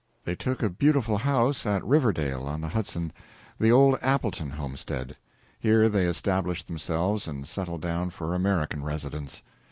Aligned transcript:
They 0.25 0.35
took 0.35 0.63
a 0.63 0.69
beautiful 0.71 1.19
house 1.19 1.63
at 1.67 1.85
Riverdale 1.85 2.47
on 2.47 2.59
the 2.61 2.69
Hudson 2.69 3.13
the 3.59 3.71
old 3.71 3.99
Appleton 4.01 4.49
homestead. 4.49 5.15
Here 5.59 5.89
they 5.89 6.07
established 6.07 6.65
themselves 6.65 7.27
and 7.27 7.47
settled 7.47 7.83
down 7.83 8.09
for 8.09 8.33
American 8.33 8.83
residence. 8.83 9.43